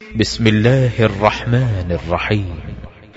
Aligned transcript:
بسم 0.00 0.46
الله 0.46 0.92
الرحمن 1.00 1.98
الرحيم. 2.04 2.60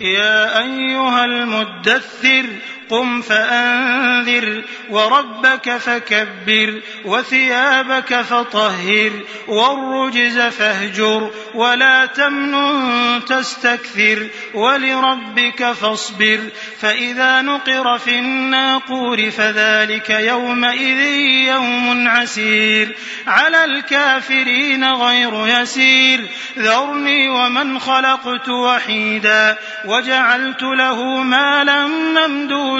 يا 0.00 0.58
أيها 0.58 1.24
المدثر 1.24 2.44
قم 2.90 3.22
فأنذر 3.22 4.62
وربك 4.90 5.76
فكبر 5.76 6.80
وثيابك 7.04 8.20
فطهر 8.22 9.10
والرجز 9.48 10.38
فاهجر 10.38 11.30
ولا 11.54 12.06
تمنن 12.06 13.24
تستكثر 13.24 14.28
ولربك 14.54 15.72
فاصبر 15.72 16.40
فإذا 16.80 17.42
نقر 17.42 17.98
في 17.98 18.18
الناقور 18.18 19.30
فذلك 19.30 20.10
يومئذ 20.10 21.00
يوم 21.48 22.08
عسير 22.08 22.96
على 23.26 23.64
الكافرين 23.64 24.84
غير 24.84 25.46
يسير 25.46 26.20
ذرني 26.58 27.28
ومن 27.28 27.78
خلقت 27.78 28.48
وحيدا 28.48 29.56
وجعلت 29.84 30.62
له 30.62 31.22
مالا 31.22 31.86
ممدودا 31.86 32.71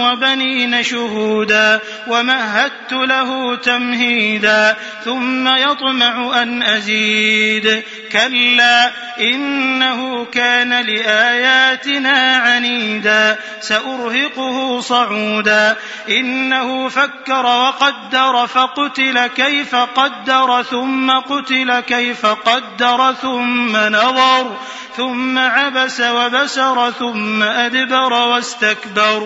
وبنين 0.00 0.82
شهودا 0.82 1.80
ومهدت 2.06 2.92
له 2.92 3.56
تمهيدا 3.56 4.76
ثم 5.04 5.48
يطمع 5.48 6.42
أن 6.42 6.62
أزيد 6.62 7.82
كلا 8.12 8.90
إنه 9.20 10.24
كان 10.24 10.72
لآياتنا 10.72 12.36
عنيدا 12.36 13.38
سأرهقه 13.60 14.80
صعودا 14.80 15.76
إنه 16.08 16.88
فكر 16.88 17.46
وقدر 17.46 18.46
فقتل 18.46 19.26
كيف 19.26 19.74
قدر 19.74 20.62
ثم 20.62 21.10
قتل 21.10 21.80
كيف 21.80 22.26
قدر 22.26 23.14
ثم 23.22 23.76
نظر 23.76 24.56
ثم 24.96 25.38
عبس 25.38 26.00
وبسر 26.00 26.90
ثم 26.90 27.42
أدبر 27.42 28.12
واستكبر 28.12 29.25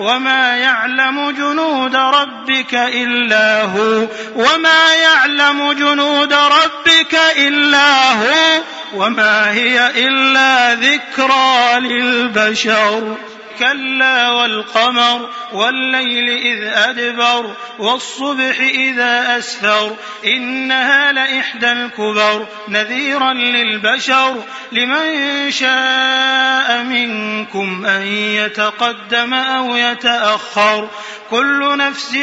وما 0.00 0.56
يعلم 0.56 1.30
جنود 1.30 1.96
ربك 1.96 2.74
إلا 2.74 3.62
هو 3.62 4.06
وما 4.36 4.94
يعلم 4.94 5.72
جنود 5.72 6.32
ربك 6.32 7.20
إلا 7.36 8.12
هو 8.12 8.62
وما 8.94 9.50
هي 9.52 10.06
إلا 10.06 10.74
ذكرى 10.74 11.80
للبشر 11.80 13.16
كلا 13.60 14.30
والقمر 14.30 15.28
والليل 15.52 16.28
إذ 16.28 16.62
أدبر 16.62 17.54
والصبح 17.78 18.60
إذا 18.60 19.38
أسفر 19.38 19.96
إنها 20.24 21.12
لإحدى 21.12 21.72
الكبر 21.72 22.46
نذيرا 22.68 23.32
للبشر 23.32 24.42
لمن 24.72 25.50
شاء 25.50 26.82
منكم 26.82 27.86
أن 27.86 28.02
يتقدم 28.12 29.34
أو 29.34 29.76
يتأخر 29.76 30.88
كل 31.30 31.76
نفس 31.76 32.16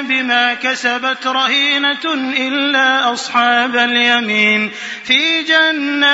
بما 0.00 0.54
كسبت 0.54 1.26
رهينة 1.26 2.14
إلا 2.36 3.12
أصحاب 3.12 3.76
اليمين 3.76 4.70
في 5.04 5.42
جنات 5.42 6.13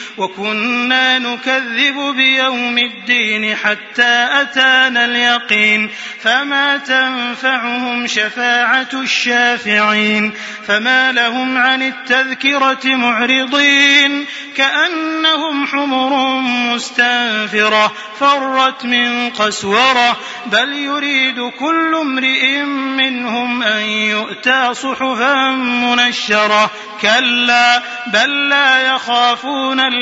وكنا 0.17 1.19
نكذب 1.19 2.15
بيوم 2.15 2.77
الدين 2.77 3.55
حتى 3.55 4.27
أتانا 4.41 5.05
اليقين 5.05 5.89
فما 6.21 6.77
تنفعهم 6.77 8.07
شفاعة 8.07 8.89
الشافعين 8.93 10.33
فما 10.67 11.11
لهم 11.11 11.57
عن 11.57 11.81
التذكرة 11.81 12.95
معرضين 12.95 14.25
كأنهم 14.55 15.67
حمر 15.67 16.39
مستنفرة 16.41 17.93
فرت 18.19 18.85
من 18.85 19.29
قسورة 19.29 20.17
بل 20.45 20.73
يريد 20.73 21.51
كل 21.59 21.95
امرئ 21.95 22.61
منهم 22.63 23.63
أن 23.63 23.81
يؤتى 23.81 24.73
صحفا 24.73 25.49
منشرة 25.51 26.71
كلا 27.01 27.81
بل 28.07 28.49
لا 28.49 28.79
يخافون 28.81 29.79